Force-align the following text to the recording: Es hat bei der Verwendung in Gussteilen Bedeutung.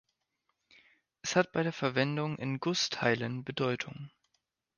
Es 1.21 1.35
hat 1.35 1.51
bei 1.51 1.61
der 1.61 1.73
Verwendung 1.73 2.39
in 2.39 2.59
Gussteilen 2.59 3.43
Bedeutung. 3.43 4.09